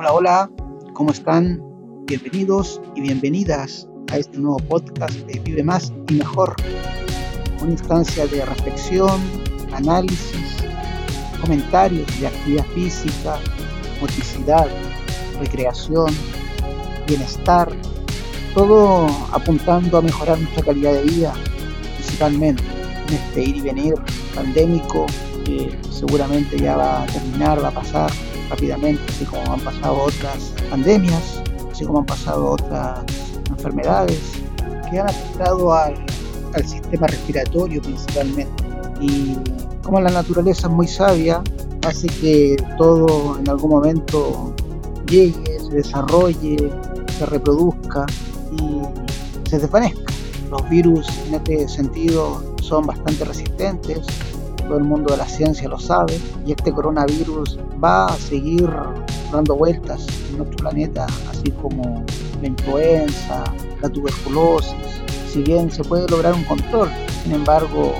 [0.00, 0.50] Hola, hola,
[0.94, 1.60] ¿cómo están?
[2.06, 6.54] Bienvenidos y bienvenidas a este nuevo podcast de Vive Más y Mejor.
[7.60, 9.20] Una instancia de reflexión,
[9.72, 10.62] análisis,
[11.40, 13.40] comentarios de actividad física,
[14.00, 14.68] motricidad,
[15.40, 16.14] recreación,
[17.08, 17.68] bienestar,
[18.54, 21.34] todo apuntando a mejorar nuestra calidad de vida,
[21.96, 22.62] principalmente
[23.08, 23.94] en este ir y venir
[24.32, 25.06] pandémico
[25.44, 28.12] que seguramente ya va a terminar, va a pasar
[28.50, 33.00] rápidamente, así como han pasado otras pandemias, así como han pasado otras
[33.50, 34.20] enfermedades
[34.90, 35.94] que han afectado al,
[36.54, 38.64] al sistema respiratorio principalmente.
[39.00, 39.36] Y
[39.82, 41.42] como la naturaleza es muy sabia,
[41.86, 44.54] hace que todo en algún momento
[45.08, 46.56] llegue, se desarrolle,
[47.18, 48.06] se reproduzca
[48.52, 50.12] y se desvanezca.
[50.50, 54.00] Los virus en este sentido son bastante resistentes,
[54.68, 58.70] todo el mundo de la ciencia lo sabe, y este coronavirus va a seguir
[59.32, 62.04] dando vueltas en nuestro planeta, así como
[62.40, 63.44] la influenza,
[63.80, 64.74] la tuberculosis.
[65.32, 66.90] Si bien se puede lograr un control,
[67.24, 67.94] sin embargo,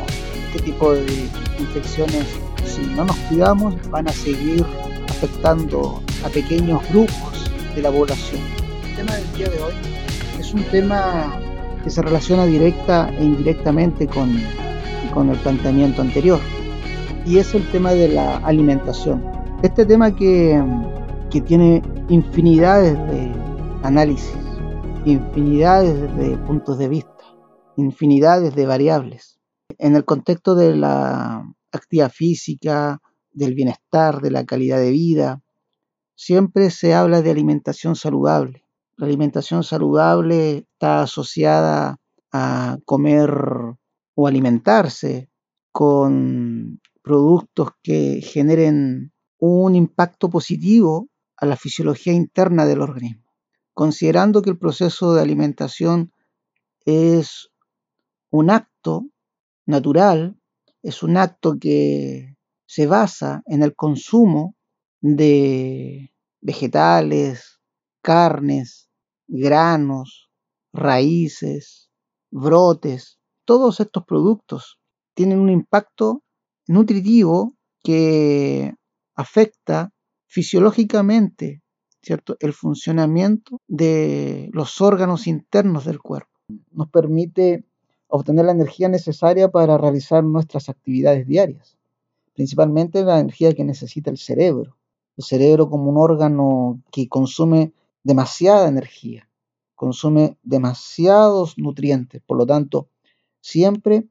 [0.49, 2.27] este tipo de infecciones,
[2.65, 4.65] si no nos cuidamos, van a seguir
[5.09, 8.41] afectando a pequeños grupos de la población.
[8.91, 9.75] El tema del día de hoy
[10.39, 11.35] es un tema
[11.83, 14.39] que se relaciona directa e indirectamente con,
[15.13, 16.41] con el planteamiento anterior
[17.29, 19.23] y es el tema de la alimentación.
[19.63, 20.63] Este tema que,
[21.31, 23.31] que tiene infinidades de
[23.83, 24.35] análisis,
[25.05, 27.25] infinidades de puntos de vista,
[27.77, 29.39] infinidades de variables.
[29.77, 35.43] En el contexto de la actividad física, del bienestar, de la calidad de vida,
[36.15, 38.65] siempre se habla de alimentación saludable.
[38.97, 41.99] La alimentación saludable está asociada
[42.33, 43.31] a comer
[44.15, 45.29] o alimentarse
[45.71, 51.09] con productos que generen un impacto positivo
[51.39, 53.25] a la fisiología interna del organismo.
[53.73, 56.13] Considerando que el proceso de alimentación
[56.85, 57.51] es
[58.29, 59.07] un acto
[59.65, 60.39] natural,
[60.83, 62.37] es un acto que
[62.67, 64.55] se basa en el consumo
[65.01, 67.59] de vegetales,
[68.03, 68.91] carnes,
[69.27, 70.29] granos,
[70.75, 71.91] raíces,
[72.31, 74.79] brotes, todos estos productos
[75.15, 76.23] tienen un impacto
[76.69, 78.75] nutritivo que
[79.17, 79.93] afecta
[80.27, 81.63] fisiológicamente
[82.03, 82.37] ¿cierto?
[82.41, 86.31] el funcionamiento de los órganos internos del cuerpo.
[86.71, 87.65] Nos permite
[88.07, 91.77] obtener la energía necesaria para realizar nuestras actividades diarias,
[92.35, 94.77] principalmente la energía que necesita el cerebro.
[95.17, 97.73] El cerebro como un órgano que consume
[98.05, 99.29] demasiada energía,
[99.75, 102.89] consume demasiados nutrientes, por lo tanto,
[103.41, 104.07] siempre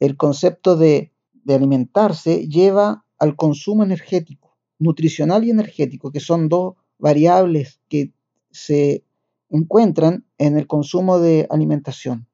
[0.00, 1.12] el concepto de
[1.48, 8.12] de alimentarse lleva al consumo energético, nutricional y energético, que son dos variables que
[8.50, 9.02] se
[9.48, 12.28] encuentran en el consumo de alimentación.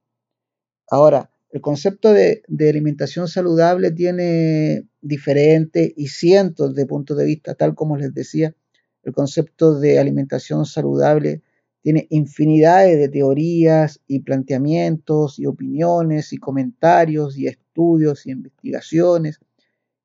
[0.90, 7.54] Ahora, el concepto de, de, alimentación saludable tiene diferentes y cientos de puntos de vista,
[7.54, 8.52] tal como les decía,
[9.04, 11.42] el concepto de alimentación saludable
[11.82, 19.40] tiene infinidades de teorías y planteamientos y opiniones y comentarios y estudios y investigaciones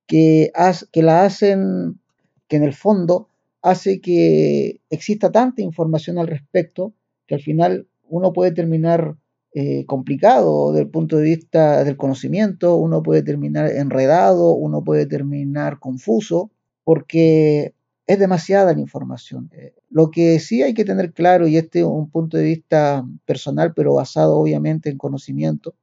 [0.07, 0.51] que,
[0.91, 1.99] que la hacen,
[2.47, 3.27] que en el fondo
[3.61, 6.93] hace que exista tanta información al respecto
[7.27, 9.15] que al final uno puede terminar
[9.53, 15.05] eh, complicado desde el punto de vista del conocimiento, uno puede terminar enredado, uno puede
[15.05, 16.49] terminar confuso,
[16.83, 17.75] porque
[18.07, 19.51] es demasiada la información.
[19.53, 23.05] Eh, lo que sí hay que tener claro, y este es un punto de vista
[23.25, 25.75] personal, pero basado obviamente en conocimiento,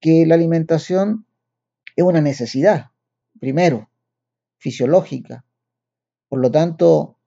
[0.00, 1.26] que la alimentación
[1.96, 2.90] es una necesidad,
[3.40, 3.90] primero,
[4.56, 5.44] fisiológica.
[6.28, 7.18] Por lo tanto,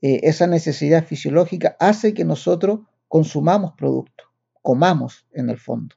[0.00, 4.26] eh, esa necesidad fisiológica hace que nosotros consumamos productos,
[4.62, 5.96] comamos en el fondo.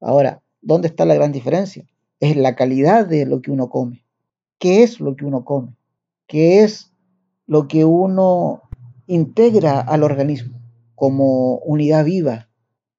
[0.00, 1.86] Ahora, ¿dónde está la gran diferencia?
[2.20, 4.04] Es la calidad de lo que uno come.
[4.58, 5.76] ¿Qué es lo que uno come?
[6.26, 6.92] ¿Qué es
[7.46, 8.62] lo que uno
[9.06, 10.60] integra al organismo
[10.94, 12.48] como unidad viva.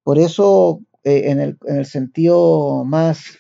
[0.04, 3.38] Por eso, eh, en, el, en el sentido más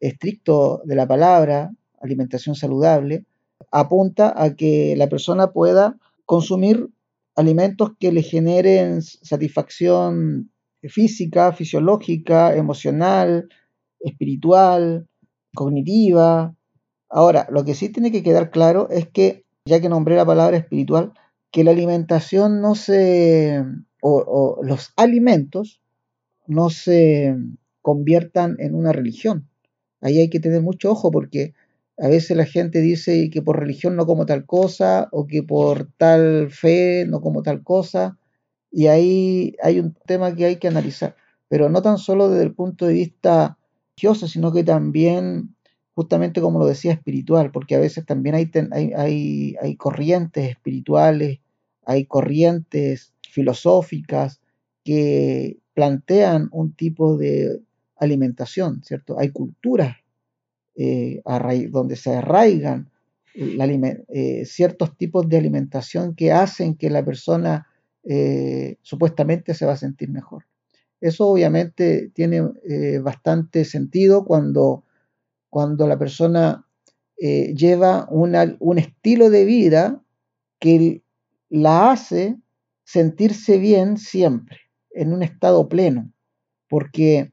[0.00, 1.70] estricto de la palabra,
[2.00, 3.26] alimentación saludable,
[3.70, 6.88] apunta a que la persona pueda consumir
[7.36, 10.50] alimentos que le generen satisfacción
[10.82, 13.48] física, fisiológica, emocional,
[14.00, 15.06] espiritual,
[15.54, 16.54] cognitiva.
[17.08, 20.56] Ahora, lo que sí tiene que quedar claro es que ya que nombré la palabra
[20.56, 21.12] espiritual,
[21.50, 23.62] que la alimentación no se,
[24.00, 25.81] o, los alimentos
[26.52, 27.36] no se
[27.82, 29.48] conviertan en una religión.
[30.00, 31.54] Ahí hay que tener mucho ojo porque
[31.98, 35.88] A veces la gente dice que por religión no como tal cosa o que por
[35.98, 38.18] tal fe no como tal cosa.
[38.70, 41.16] Y ahí hay un tema que hay que analizar,
[41.48, 43.58] pero no tan solo desde el punto de vista
[43.96, 45.54] religioso, sino que también
[45.94, 48.50] justamente como lo decía, espiritual, porque a veces también hay,
[48.96, 51.40] hay, hay, corrientes espirituales,
[51.84, 54.40] hay corrientes filosóficas
[54.84, 57.60] que plantean un tipo de
[57.96, 59.18] alimentación, ¿cierto?
[59.18, 59.96] Hay culturas
[60.74, 61.22] eh,
[61.70, 62.90] donde se arraigan
[63.34, 67.66] eh, ciertos tipos de alimentación que hacen que la persona
[68.04, 70.44] eh, supuestamente se va a sentir mejor.
[71.00, 72.42] Eso obviamente tiene
[73.00, 74.84] bastante sentido cuando
[75.52, 76.66] cuando la persona
[77.18, 80.02] eh, lleva un estilo de vida
[80.58, 81.02] que
[81.50, 82.38] la hace
[82.84, 84.60] sentirse bien siempre,
[84.94, 86.12] en un estado pleno,
[86.68, 87.32] porque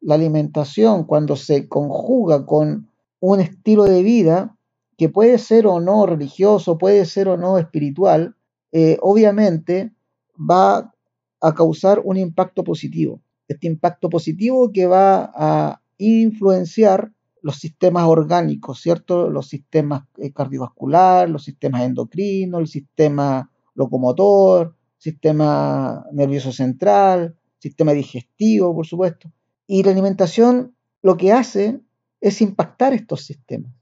[0.00, 2.88] la alimentación cuando se conjuga con
[3.20, 4.56] un estilo de vida
[4.96, 8.36] que puede ser o no religioso, puede ser o no espiritual,
[8.72, 9.92] eh, obviamente
[10.38, 10.94] va
[11.40, 13.22] a causar un impacto positivo.
[13.48, 17.12] Este impacto positivo que va a influenciar
[17.42, 19.30] los sistemas orgánicos, ¿cierto?
[19.30, 28.72] Los sistemas eh, cardiovascular, los sistemas endocrinos, el sistema locomotor, sistema nervioso central, sistema digestivo,
[28.72, 29.32] por supuesto.
[29.66, 31.80] Y la alimentación lo que hace
[32.20, 33.72] es impactar estos sistemas.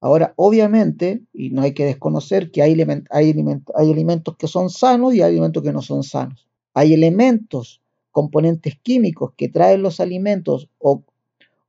[0.00, 2.74] Ahora, obviamente, y no hay que desconocer que hay,
[3.10, 3.30] hay,
[3.76, 6.48] alimentos que son sanos y hay alimentos que no son sanos.
[6.72, 11.02] Hay elementos, componentes químicos que traen los alimentos o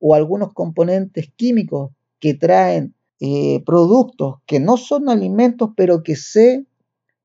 [0.01, 6.65] o algunos componentes químicos que traen eh, productos que no son alimentos, pero que se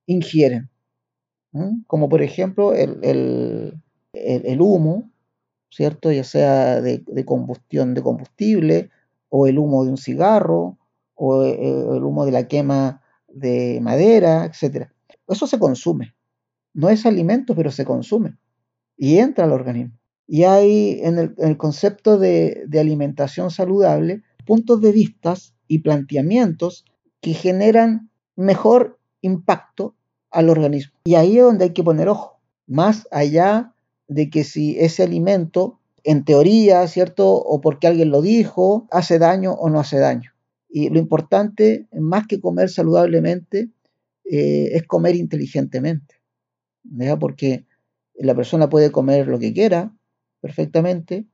[0.07, 0.69] ingieren.
[1.87, 3.81] Como por ejemplo el,
[4.61, 5.11] humo,
[5.71, 6.13] ¿cierto?
[6.13, 8.91] Ya sea de, combustión de combustible,
[9.29, 10.79] o el humo de un cigarro,
[11.15, 14.89] o el, eh, el humo de la quema de madera, etc.
[15.29, 16.15] Eso se consume.
[16.75, 18.37] No es alimento, pero se consume
[18.97, 19.99] y entra al organismo.
[20.27, 25.35] Y hay en el, concepto de, alimentación saludable puntos de vista
[25.69, 26.85] y planteamientos
[27.21, 29.95] que generan mejor impacto
[30.37, 30.93] al organismo.
[31.05, 33.73] Y ahí es donde hay que poner ojo, más allá
[34.07, 37.33] de que si ese alimento, en teoría, ¿cierto?
[37.33, 40.33] O porque alguien lo dijo, hace daño o no hace daño.
[40.69, 43.71] Y lo importante, más que comer saludablemente,
[44.31, 46.17] eh, es comer inteligentemente.
[47.19, 47.65] Porque
[48.15, 49.91] la persona puede comer lo que quiera,
[50.43, 51.25] perfectamente,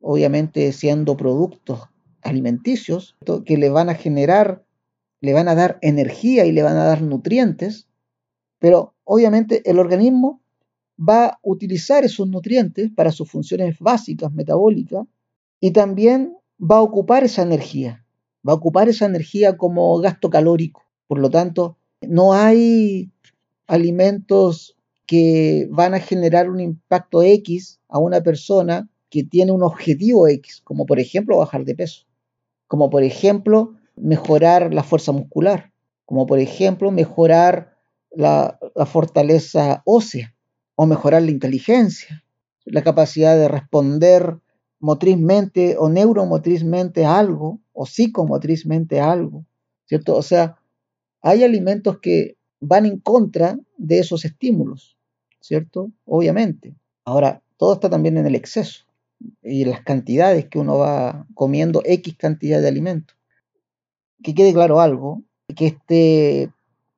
[0.00, 1.82] obviamente siendo productos
[2.22, 4.64] alimenticios que le van a generar,
[5.20, 7.89] le van a dar energía y le van a dar nutrientes,
[8.60, 10.40] pero obviamente el organismo
[10.96, 15.06] va a utilizar esos nutrientes para sus funciones básicas metabólicas
[15.58, 18.06] y también va a ocupar esa energía,
[18.46, 20.84] va a ocupar esa energía como gasto calórico.
[21.08, 23.10] Por lo tanto, no hay
[23.66, 24.76] alimentos
[25.06, 30.60] que van a generar un impacto X a una persona que tiene un objetivo X,
[30.62, 32.06] como por ejemplo bajar de peso,
[32.68, 35.72] como por ejemplo mejorar la fuerza muscular,
[36.04, 37.79] como por ejemplo mejorar
[38.12, 40.34] la, fortaleza ósea
[40.74, 42.24] o mejorar la inteligencia,
[42.64, 44.38] la capacidad de responder
[44.78, 49.44] motrizmente o neuromotrizmente algo o psicomotrizmente algo,
[49.86, 50.16] ¿cierto?
[50.16, 50.56] O sea,
[51.22, 54.96] hay alimentos que van en contra de esos estímulos.
[55.40, 55.90] ¿cierto?
[56.04, 56.74] Obviamente.
[57.04, 58.84] Ahora, todo está también en el exceso
[59.42, 63.16] y en las cantidades que uno va comiendo, X cantidad de alimentos.
[64.22, 65.22] Que quede claro algo,
[65.56, 66.52] que este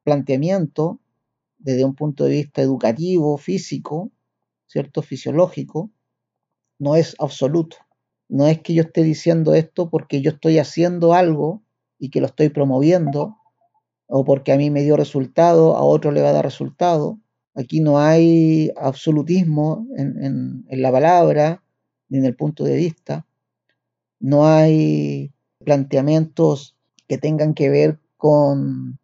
[0.04, 0.98] planteamiento,
[1.62, 4.10] desde un punto de vista educativo, físico,
[4.66, 5.02] ¿cierto?
[5.02, 5.90] Fisiológico,
[6.78, 7.76] no es absoluto.
[8.28, 11.62] No es que yo esté diciendo esto porque yo estoy haciendo algo
[11.98, 13.36] y que lo estoy promoviendo,
[14.06, 17.22] o porque a mí me dio resultado, a otro le va a dar resultado,
[17.54, 21.62] Aquí no hay absolutismo en, la palabra
[22.08, 23.26] ni en el punto de vista.
[24.20, 25.32] No hay
[25.64, 26.76] planteamientos
[27.06, 28.98] que tengan que ver con,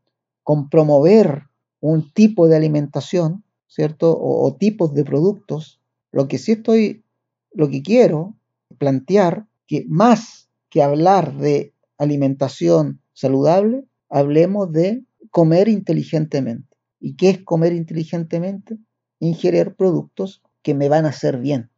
[0.71, 1.48] promover
[1.81, 4.17] un tipo de alimentación, ¿cierto?
[4.19, 5.81] O, tipos de productos.
[6.13, 7.05] Lo que sí estoy,
[7.53, 8.37] lo que quiero
[8.79, 16.77] plantear, que más que hablar de alimentación saludable, hablemos de comer inteligentemente.
[17.01, 18.79] ¿Y qué es comer inteligentemente?
[19.21, 21.71] Ingerir productos que me van a hacer bien,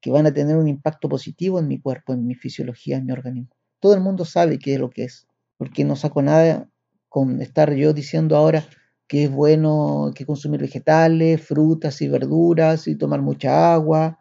[0.00, 3.12] que van a tener un impacto positivo en mi cuerpo, en mi fisiología, en mi
[3.12, 3.54] organismo.
[3.80, 6.68] Todo el mundo sabe qué es lo que es, porque no saco nada
[7.08, 8.64] con estar yo diciendo ahora
[9.12, 14.18] que es bueno que consumir vegetales, frutas y verduras y tomar mucha agua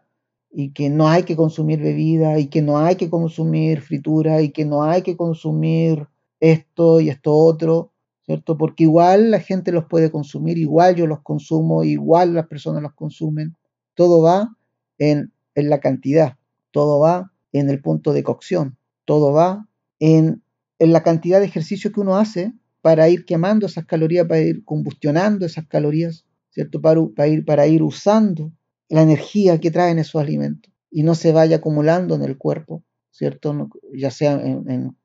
[0.51, 4.51] y que no hay que consumir bebida y que no hay que consumir fritura y
[4.51, 6.10] que no hay que consumir
[6.41, 7.93] esto y esto otro,
[8.25, 8.57] ¿cierto?
[8.57, 12.93] Porque igual la gente los puede consumir, igual yo los consumo, igual las personas los
[12.93, 13.55] consumen.
[13.95, 14.57] Todo va
[14.98, 16.36] en, en la cantidad,
[16.71, 19.69] todo va en el punto de cocción, todo va
[20.00, 20.43] en,
[20.79, 24.63] en la cantidad de ejercicio que uno hace para ir quemando esas calorías, para ir
[24.65, 26.81] combustionando esas calorías, ¿cierto?
[26.81, 28.51] Para, ir, para ir usando
[28.89, 33.69] la energía que traen esos alimentos y no se vaya acumulando en el cuerpo, ¿cierto?
[33.93, 34.41] ya sea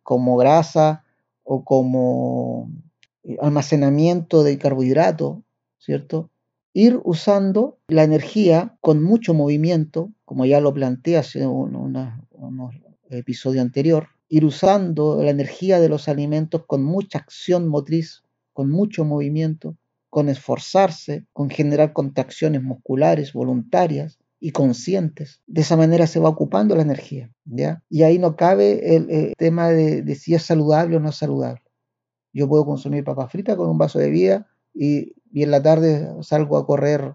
[0.03, 1.05] como grasa
[1.45, 2.71] o como
[3.23, 5.39] eh, almacenamiento de carbohidratos,
[5.79, 6.31] ¿cierto?
[6.73, 12.75] Ir usando la energía con mucho movimiento, como ya lo planteé hace un, unos
[13.09, 19.05] episodio anterior, ir usando la energía de los alimentos con mucha acción motriz, con mucho
[19.05, 19.77] movimiento,
[20.11, 25.43] con esforzarse, con generar contracciones musculares voluntarias y conscientes.
[25.47, 27.83] De esa manera se va ocupando la energía, ¿ya?
[27.89, 31.63] Y ahí no cabe el, tema de, si es saludable o no es saludable.
[32.33, 36.09] Yo puedo consumir papas fritas con un vaso de vida y, y en la tarde
[36.23, 37.15] salgo a correr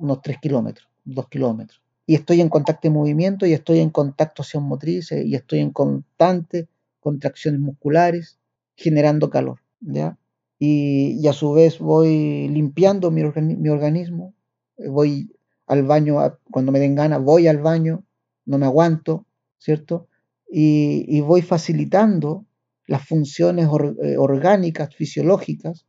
[0.00, 1.82] unos 3 kilómetros, 2 kilómetros.
[2.06, 5.70] Y estoy en contacto de movimiento y estoy en contacto acción motriz y estoy en
[5.70, 6.68] constante
[7.00, 8.38] contracciones musculares
[8.76, 10.18] generando calor, ¿ya?
[10.58, 13.22] y, a su vez voy limpiando mi,
[13.68, 14.34] organismo,
[14.78, 15.30] eh, voy
[15.66, 16.16] al baño,
[16.50, 18.04] cuando me den ganas, voy al baño,
[18.46, 19.26] no me aguanto,
[19.58, 20.08] ¿cierto?
[20.50, 22.44] Y, voy facilitando
[22.86, 23.68] las funciones
[24.02, 25.86] eh, orgánicas, fisiológicas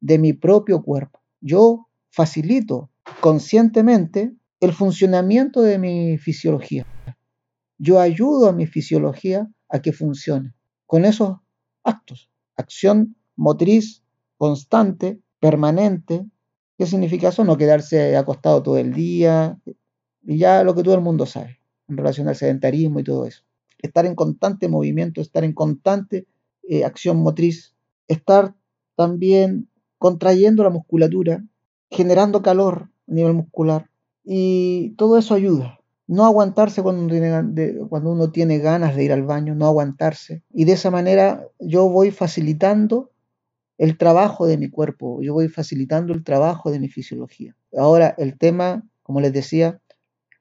[0.00, 1.20] de mi propio cuerpo.
[1.40, 2.90] Yo facilito
[3.20, 6.86] conscientemente el funcionamiento de mi fisiología.
[7.78, 10.54] Yo ayudo a mi fisiología a que funcione
[10.86, 11.38] con esos
[11.82, 14.02] actos, acción motriz
[14.36, 16.26] constante, permanente.
[16.76, 17.44] ¿Qué significa eso?
[17.44, 19.58] No quedarse acostado todo el día
[20.22, 23.42] ya lo que todo el mundo sabe en relación al sedentarismo y todo eso.
[23.78, 26.26] Estar en constante movimiento, estar en constante
[26.62, 27.74] eh, acción motriz,
[28.08, 28.54] estar
[28.94, 31.44] también contrayendo la musculatura,
[31.90, 33.89] generando calor a nivel muscular
[34.24, 35.78] y todo eso ayuda.
[36.06, 40.42] No aguantarse cuando uno, tiene, cuando uno tiene ganas de ir al baño, no aguantarse.
[40.52, 43.12] Y de esa manera yo voy facilitando
[43.78, 47.56] el trabajo de mi cuerpo, yo voy facilitando el trabajo de mi fisiología.
[47.76, 49.80] Ahora, el tema, como les decía,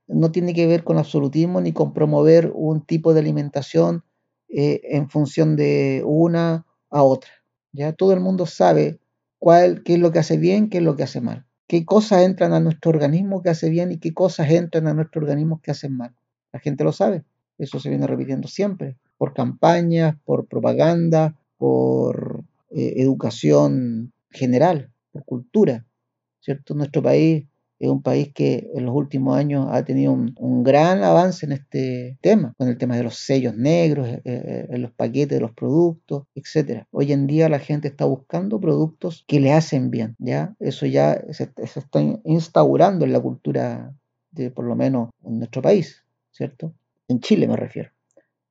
[0.08, 4.04] no tiene que ver con absolutismo ni con promover un tipo de alimentación
[4.50, 7.32] eh, en función de una a otra.
[7.72, 9.00] Ya todo el mundo sabe
[9.38, 11.46] cuál, qué es lo que hace bien, qué es lo que hace mal.
[11.70, 15.22] Qué cosas entran a nuestro organismo que hace bien y qué cosas entran a nuestro
[15.22, 16.16] organismo que hacen mal.
[16.52, 17.24] La gente lo sabe.
[17.60, 18.98] Eso se viene repitiendo siempre.
[19.20, 25.86] Por campañas, por propaganda, por eh, educación general, por cultura,
[26.40, 26.74] ¿cierto?
[26.74, 27.46] Nuestro país
[27.80, 32.18] es un país que en los últimos años ha tenido un, gran avance en este
[32.22, 35.52] tema, con el tema de los sellos negros, eh, eh, en los paquetes de los
[35.52, 36.84] productos, etc.
[36.92, 40.56] Hoy en día la gente está buscando productos que le hacen bien, ¿ya?
[40.60, 43.96] Eso ya se, está instaurando en la cultura
[44.32, 46.74] de, por lo menos, en nuestro país, ¿cierto?
[47.08, 47.92] En Chile me refiero.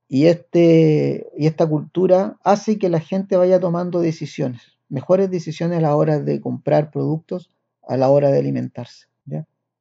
[0.09, 5.83] Y, este, y esta cultura hace que la gente vaya tomando decisiones, mejores decisiones a
[5.83, 7.51] la hora de comprar productos,
[7.87, 9.09] a la hora de alimentarse.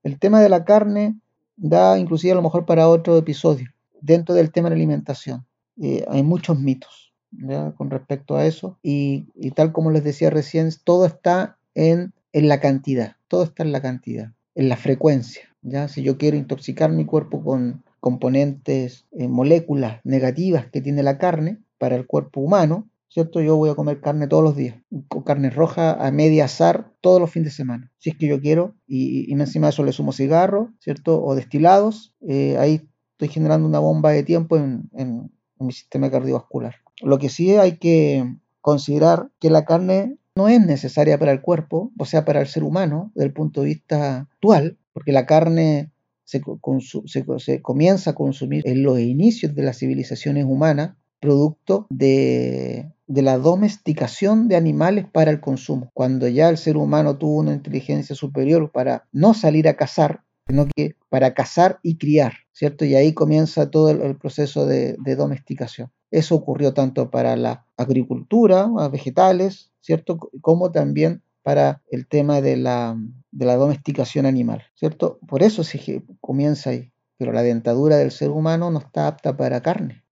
[0.07, 1.19] El tema de la carne
[1.57, 3.67] da inclusive a lo mejor para otro episodio.
[3.99, 5.45] Dentro del tema de la alimentación
[5.81, 7.13] eh, hay muchos mitos
[7.75, 12.61] con respecto a eso y, tal como les decía recién, todo está en, en la
[12.61, 15.43] cantidad, todo está en la cantidad, en la frecuencia.
[15.61, 15.89] ¿ya?
[15.89, 21.57] Si yo quiero intoxicar mi cuerpo con componentes, eh, moléculas negativas que tiene la carne
[21.77, 23.41] para el cuerpo humano, ¿cierto?
[23.41, 24.75] Yo voy a comer carne todos los días,
[25.07, 28.41] con carne roja a media azar todos los fines de semana, si es que yo
[28.41, 31.23] quiero, y, encima de eso le sumo cigarro, ¿cierto?
[31.23, 36.75] O destilados, eh, ahí estoy generando una bomba de tiempo en, en mi sistema cardiovascular.
[37.01, 41.91] Lo que sí hay que considerar que la carne no es necesaria para el cuerpo,
[41.97, 45.91] o sea, para el ser humano, desde el punto de vista actual, porque la carne
[46.23, 46.41] se,
[47.61, 54.55] comienza a consumir en los inicios de las civilizaciones humanas, producto de, la domesticación de
[54.55, 55.91] animales para el consumo.
[55.93, 60.67] Cuando ya el ser humano tuvo una inteligencia superior para no salir a cazar, sino
[60.75, 62.85] que para cazar y criar, ¿cierto?
[62.85, 65.91] Y ahí comienza todo el, proceso de, domesticación.
[66.11, 70.17] Eso ocurrió tanto para la agricultura, vegetales, ¿cierto?
[70.41, 72.97] Como también para el tema de la,
[73.31, 75.19] de la domesticación animal, ¿cierto?
[75.27, 76.91] Por eso se comienza ahí.
[77.17, 80.03] Pero la dentadura del ser humano no está apta para carne,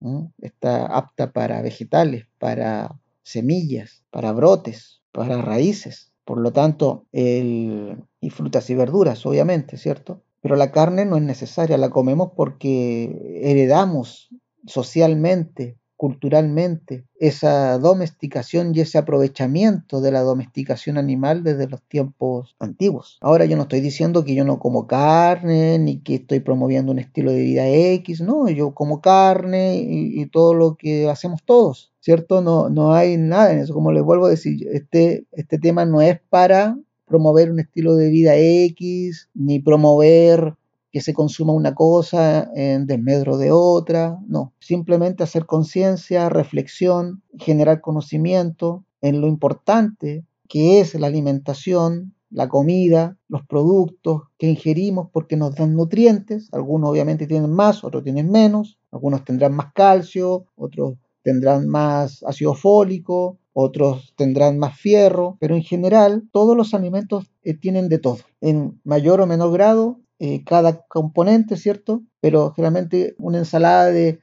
[0.41, 6.11] está apta para vegetales, para semillas, para brotes, para raíces.
[6.23, 10.23] Por lo tanto, el, y frutas y verduras, obviamente, ¿cierto?
[10.45, 14.29] pero la carne no es necesaria, la comemos porque heredamos
[14.67, 23.17] socialmente culturalmente esa domesticación y ese aprovechamiento de la domesticación animal desde los tiempos antiguos.
[23.21, 26.99] Ahora yo no estoy diciendo que yo no como carne ni que estoy promoviendo un
[26.99, 32.41] estilo de vida X, no, yo como carne y, todo lo que hacemos todos, ¿cierto?
[32.41, 36.01] No, no hay nada en eso, como les vuelvo a decir, este, este tema no
[36.01, 40.55] es para promover un estilo de vida X, ni promover
[40.95, 47.81] que se consuma una cosa en desmedro de otra, no, simplemente hacer conciencia, reflexión, generar
[47.81, 55.35] conocimiento en lo importante que es la alimentación, la comida, los productos que ingerimos porque
[55.35, 60.93] nos dan nutrientes, algunos obviamente tienen más, otros tienen menos, algunos tendrán más calcio, otros
[61.23, 67.53] tendrán más ácido fólico, otros tendrán más fierro, pero en general todos los alimentos eh,
[67.53, 72.01] tienen de todo, en mayor o menor grado eh, cada componente, ¿cierto?
[72.21, 74.19] Pero generalmente una ensalada de,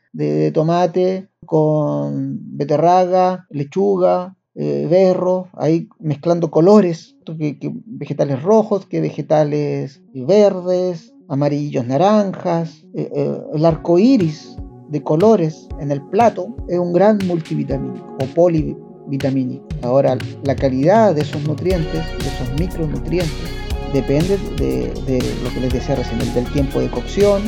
[0.53, 11.15] tomate con beterraga, lechuga, eh, berro, ahí mezclando colores, que, vegetales rojos, que vegetales verdes,
[11.29, 14.57] amarillos, naranjas, eh, el arco iris
[14.89, 19.67] de colores en el plato es un gran multivitamínico o polivitamínico.
[19.83, 23.62] Ahora, la calidad de esos nutrientes, de esos micronutrientes,
[23.93, 27.43] depende de, lo que les decía recién, del tiempo de cocción,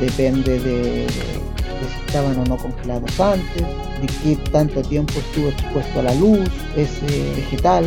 [0.00, 6.02] depende de, si estaban o no congelados antes, de qué tanto tiempo estuvo expuesto a
[6.04, 7.84] la luz ese vegetal.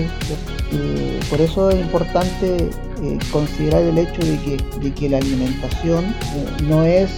[1.30, 2.70] por eso es importante
[3.02, 7.10] eh, considerar el hecho de que, de que la alimentación eh, no es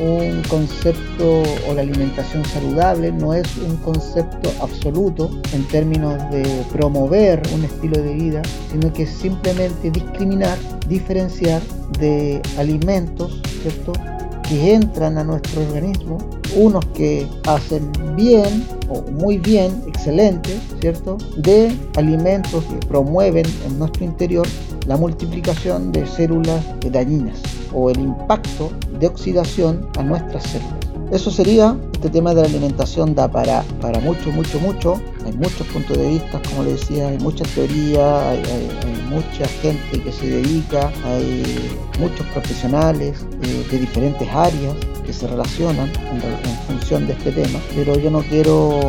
[0.00, 7.42] un concepto o la alimentación saludable no es un concepto absoluto en términos de promover
[7.54, 11.62] un estilo de vida, sino que es simplemente discriminar, diferenciar
[11.98, 13.92] de alimentos, ¿cierto?
[14.48, 16.18] Que entran a nuestro organismo,
[16.54, 21.18] unos que hacen bien o muy bien, excelente, ¿cierto?
[21.36, 24.46] De alimentos que promueven en nuestro interior
[24.86, 27.38] la multiplicación de células dañinas
[27.72, 30.86] o el impacto de oxidación a nuestras células.
[31.10, 35.00] Eso sería, este tema de la alimentación da para, para mucho, mucho, mucho.
[35.24, 38.42] Hay muchos puntos de vista, como les decía, hay muchas teorías, hay,
[39.08, 45.90] mucha gente que se dedica, hay muchos profesionales eh, de diferentes áreas que se relacionan
[46.10, 48.80] en, función de este tema, pero yo no quiero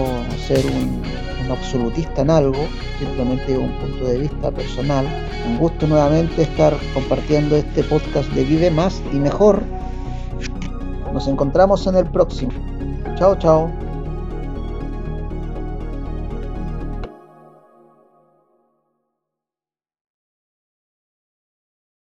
[0.47, 1.01] ser un,
[1.45, 2.67] un absolutista en algo,
[2.99, 5.05] simplemente un punto de vista personal.
[5.47, 9.63] Un gusto nuevamente estar compartiendo este podcast de Vive Más y Mejor
[11.13, 12.51] nos encontramos en el próximo.
[13.15, 13.86] Chao, chao.